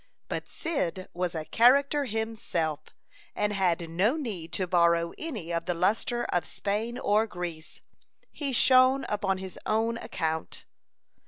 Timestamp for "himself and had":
2.05-3.87